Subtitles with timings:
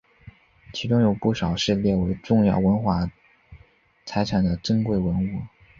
[0.73, 3.11] 其中有不少是列为重要文化
[4.03, 5.41] 财产的珍贵文物。